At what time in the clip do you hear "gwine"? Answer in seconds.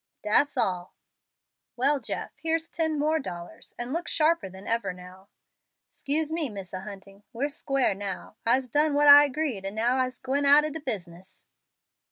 10.17-10.43